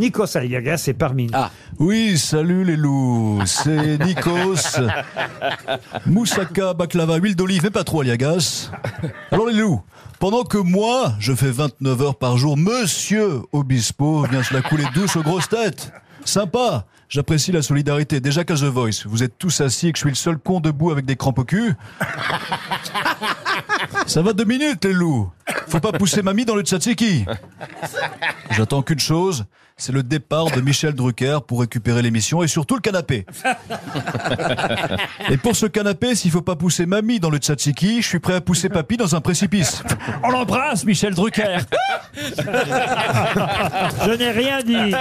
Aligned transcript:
Nikos 0.00 0.34
Aliagas 0.34 0.84
est 0.88 0.94
parmi 0.94 1.26
nous. 1.26 1.32
Ah. 1.34 1.50
Oui, 1.78 2.16
salut 2.16 2.64
les 2.64 2.76
loups, 2.76 3.40
c'est 3.44 3.98
Nikos. 4.04 4.80
Moussaka, 6.06 6.72
baklava, 6.72 7.16
huile 7.16 7.36
d'olive 7.36 7.66
et 7.66 7.70
pas 7.70 7.84
trop 7.84 8.00
aliagas. 8.00 8.70
Alors 9.30 9.46
les 9.46 9.52
loups, 9.52 9.82
pendant 10.18 10.44
que 10.44 10.56
moi, 10.56 11.12
je 11.20 11.34
fais 11.34 11.50
29 11.50 12.00
heures 12.00 12.16
par 12.16 12.38
jour, 12.38 12.56
Monsieur 12.56 13.42
Obispo 13.52 14.22
vient 14.24 14.42
se 14.42 14.54
la 14.54 14.62
couler 14.62 14.84
douce 14.94 15.16
aux 15.16 15.22
grosses 15.22 15.50
têtes. 15.50 15.92
Sympa, 16.24 16.86
j'apprécie 17.10 17.52
la 17.52 17.60
solidarité. 17.60 18.20
Déjà 18.20 18.42
qu'à 18.44 18.54
The 18.54 18.64
Voice, 18.64 19.04
vous 19.06 19.22
êtes 19.22 19.36
tous 19.38 19.60
assis 19.60 19.88
et 19.88 19.92
que 19.92 19.98
je 19.98 20.02
suis 20.04 20.10
le 20.10 20.16
seul 20.16 20.38
con 20.38 20.60
debout 20.60 20.90
avec 20.90 21.04
des 21.04 21.16
crampes 21.16 21.40
au 21.40 21.44
cul. 21.44 21.74
Ça 24.06 24.22
va 24.22 24.32
deux 24.32 24.44
minutes 24.44 24.84
les 24.86 24.94
loups. 24.94 25.30
Faut 25.68 25.80
pas 25.80 25.92
pousser 25.92 26.22
mamie 26.22 26.44
dans 26.44 26.54
le 26.54 26.62
tzatziki. 26.62 27.24
J'attends 28.50 28.82
qu'une 28.82 28.98
chose, 28.98 29.44
c'est 29.76 29.92
le 29.92 30.02
départ 30.02 30.50
de 30.50 30.60
Michel 30.60 30.94
Drucker 30.94 31.38
pour 31.46 31.60
récupérer 31.60 32.02
l'émission 32.02 32.42
et 32.42 32.48
surtout 32.48 32.74
le 32.74 32.80
canapé. 32.80 33.24
Et 35.30 35.36
pour 35.36 35.56
ce 35.56 35.66
canapé, 35.66 36.14
s'il 36.14 36.30
faut 36.30 36.42
pas 36.42 36.56
pousser 36.56 36.86
mamie 36.86 37.20
dans 37.20 37.30
le 37.30 37.38
tzatziki, 37.38 38.02
je 38.02 38.06
suis 38.06 38.18
prêt 38.18 38.34
à 38.34 38.40
pousser 38.40 38.68
papy 38.68 38.96
dans 38.96 39.14
un 39.14 39.20
précipice. 39.20 39.82
On 40.22 40.30
l'embrasse, 40.30 40.84
Michel 40.84 41.14
Drucker. 41.14 41.58
Je 44.04 44.16
n'ai 44.16 44.30
rien 44.30 44.62
dit. 44.62 44.94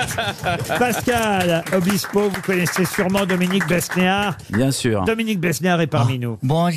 Pascal 0.78 1.64
Obispo, 1.74 2.30
vous 2.30 2.42
connaissez 2.42 2.86
sûrement 2.86 3.26
Dominique 3.26 3.68
Besnéard. 3.68 4.38
Bien 4.50 4.72
sûr. 4.72 5.04
Dominique 5.04 5.40
Besnéard 5.40 5.82
est 5.82 5.88
parmi 5.88 6.20
nous. 6.20 6.38
Bon, 6.44 6.70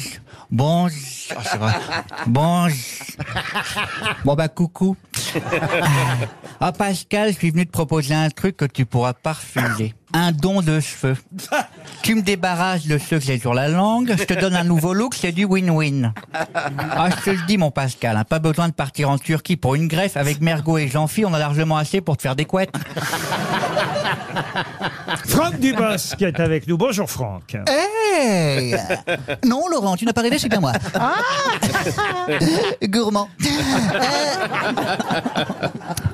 bon, 0.51 0.89
ah, 1.37 1.41
c'est 1.45 1.59
vrai. 1.59 1.73
Bon, 2.27 2.66
bon 4.25 4.34
bah 4.34 4.48
coucou. 4.48 4.97
Ah 6.61 6.73
Pascal, 6.73 7.33
je 7.33 7.39
suis 7.39 7.51
venu 7.51 7.66
te 7.66 7.73
proposer 7.73 8.15
un 8.15 8.30
truc 8.30 8.57
que 8.57 8.65
tu 8.65 8.85
pourras 8.87 9.15
pas 9.15 9.32
refuser. 9.32 9.95
Un 10.13 10.30
don 10.30 10.60
de 10.60 10.79
cheveux. 10.79 11.16
Tu 12.02 12.15
me 12.15 12.23
débarrasses 12.23 12.87
de 12.87 12.99
ceux 12.99 13.18
que 13.18 13.24
j'ai 13.24 13.38
sur 13.38 13.55
la 13.55 13.68
langue, 13.68 14.15
je 14.18 14.24
te 14.24 14.35
donne 14.35 14.55
un 14.55 14.65
nouveau 14.65 14.93
look, 14.93 15.15
c'est 15.15 15.33
du 15.33 15.46
win-win. 15.46 16.13
Ah, 16.35 17.09
je 17.10 17.24
te 17.24 17.30
le 17.30 17.46
dis 17.46 17.57
mon 17.57 17.71
Pascal, 17.71 18.16
hein, 18.16 18.24
pas 18.24 18.38
besoin 18.38 18.68
de 18.68 18.74
partir 18.74 19.09
en 19.09 19.16
Turquie 19.18 19.57
pour 19.57 19.74
une 19.74 19.88
greffe 19.88 20.16
avec 20.18 20.40
Mergot 20.43 20.77
et 20.79 20.88
Jean-Phi, 20.88 21.24
on 21.24 21.33
a 21.33 21.38
largement 21.38 21.79
assez 21.79 22.02
pour 22.02 22.18
te 22.18 22.23
faire 22.23 22.37
des 22.37 22.45
couettes. 22.45 22.74
Franck 25.53 25.61
Dubos 25.61 26.17
qui 26.17 26.25
est 26.25 26.41
avec 26.41 26.67
nous. 26.67 26.77
Bonjour 26.79 27.11
Franck. 27.11 27.57
Hey 27.69 28.75
Non, 29.45 29.69
Laurent, 29.69 29.97
tu 29.97 30.05
n'as 30.07 30.13
pas 30.13 30.23
rêvé, 30.23 30.39
c'est 30.39 30.49
bien 30.49 30.61
moi. 30.61 30.73
Ah 30.95 31.15
Gourmand. 32.85 33.29
Euh, 33.45 33.49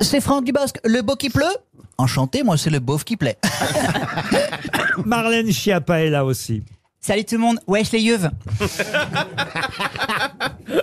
C'est 0.01 0.21
Franck 0.21 0.45
Dubosc, 0.45 0.77
le 0.85 1.03
beau 1.03 1.15
qui 1.17 1.31
pleut 1.31 1.45
Enchanté, 1.99 2.43
moi 2.43 2.57
c'est 2.57 2.71
le 2.71 2.79
beauf 2.79 3.05
qui 3.05 3.17
plaît. 3.17 3.39
Marlène 5.05 5.51
Schiappa 5.53 6.01
est 6.01 6.11
là 6.11 6.25
aussi. 6.25 6.63
Salut 7.01 7.25
tout 7.25 7.37
le 7.37 7.41
monde, 7.41 7.59
wesh 7.67 7.91
les 7.93 8.01
yeux. 8.01 8.19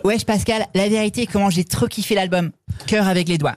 Wesh 0.04 0.26
Pascal, 0.26 0.66
la 0.74 0.90
vérité 0.90 1.28
comment 1.28 1.50
j'ai 1.50 1.64
trop 1.64 1.88
kiffé 1.88 2.16
l'album. 2.16 2.52
Cœur 2.88 3.08
avec 3.08 3.28
les 3.30 3.38
doigts. 3.38 3.56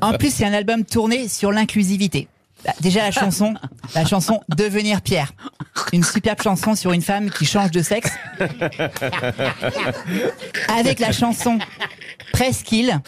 En 0.00 0.12
plus 0.14 0.32
c'est 0.32 0.44
un 0.44 0.52
album 0.52 0.84
tourné 0.84 1.26
sur 1.28 1.50
l'inclusivité. 1.52 2.28
Bah, 2.64 2.72
Déjà 2.80 3.02
la 3.02 3.10
chanson, 3.10 3.54
la 3.94 4.04
chanson 4.04 4.40
Devenir 4.48 5.02
Pierre. 5.02 5.32
Une 5.92 6.04
superbe 6.04 6.42
chanson 6.42 6.74
sur 6.74 6.92
une 6.92 7.02
femme 7.02 7.30
qui 7.30 7.44
change 7.44 7.70
de 7.70 7.82
sexe. 7.82 8.10
Avec 10.68 11.00
la 11.00 11.12
chanson 11.12 11.58
Presqu'île, 12.32 12.98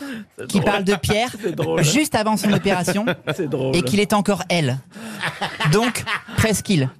qui 0.48 0.60
parle 0.60 0.84
de 0.84 0.94
Pierre 0.94 1.30
juste 1.78 2.14
avant 2.14 2.36
son 2.36 2.52
opération 2.52 3.06
et 3.72 3.82
qu'il 3.82 4.00
est 4.00 4.12
encore 4.12 4.42
elle. 4.48 4.78
Donc, 5.72 6.04
Presqu'île. 6.36 6.90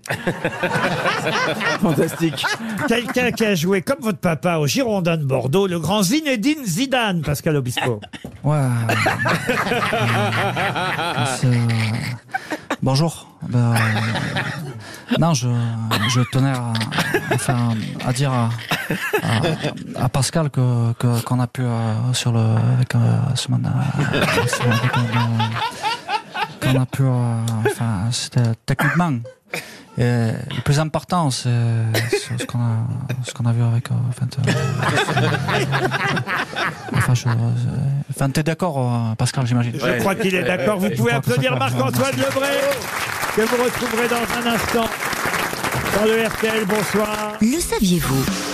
Fantastique. 1.81 2.45
Quelqu'un 2.89 3.31
qui 3.31 3.45
a 3.45 3.55
joué 3.55 3.83
comme 3.83 4.01
votre 4.01 4.19
papa 4.19 4.57
au 4.57 4.67
Girondin 4.67 5.19
de 5.19 5.25
Bordeaux, 5.25 5.67
le 5.67 5.79
grand 5.79 6.03
Zinedine 6.03 6.65
Zidane, 6.65 7.23
Pascal 7.23 7.57
Obispo. 7.57 8.01
Ouais. 8.43 8.59
Bonjour. 12.85 13.27
Ben, 13.49 13.59
euh, 13.75 13.77
non, 15.19 15.33
je, 15.35 15.49
je 16.11 16.21
tenais 16.33 16.51
à, 16.53 16.73
enfin, 17.33 17.71
à 18.05 18.13
dire 18.13 18.31
à, 18.33 18.51
à- 19.23 20.05
à 20.05 20.09
Pascal 20.11 20.51
que 20.51 20.93
qu'on 21.23 21.41
a 21.41 21.47
pu 21.47 21.63
euh, 21.63 22.13
sur 22.13 22.33
le 22.33 22.41
avec 22.77 22.95
euh, 22.95 22.99
semaine, 23.35 23.71
euh, 23.75 24.21
qu'on 26.61 26.81
a 26.81 26.87
pu 26.87 27.05
enfin 27.67 28.11
c'était 28.11 28.53
techniquement. 28.67 29.13
Et 29.97 30.03
le 30.03 30.61
plus 30.65 30.81
important, 30.81 31.31
c'est 31.31 31.49
ce 31.49 32.45
qu'on 32.47 33.47
a, 33.47 33.53
vu 33.53 33.63
avec. 33.63 33.91
euh, 33.91 33.95
enfin, 34.09 34.27
euh, 34.39 34.51
enfin, 36.95 37.15
je, 37.15 37.29
euh, 37.29 37.33
enfin, 38.11 38.29
t'es 38.31 38.43
d'accord, 38.43 38.79
euh, 38.79 39.15
Pascal, 39.15 39.47
j'imagine. 39.47 39.73
Je 39.75 39.99
crois 40.01 40.17
qu'il 40.17 40.35
est 40.35 40.43
d'accord. 40.43 40.79
Vous 40.81 40.91
pouvez 40.91 41.13
applaudir. 41.13 41.57
Marc-Antoine 41.57 42.17
Lebré, 42.17 42.49
que 43.37 43.43
vous 43.43 43.63
retrouverez 43.63 44.09
dans 44.09 44.17
un 44.17 44.55
instant 44.55 44.91
dans 45.97 46.05
le 46.05 46.27
RTL. 46.27 46.65
Bonsoir. 46.67 47.35
Le 47.41 47.61
saviez-vous? 47.61 48.54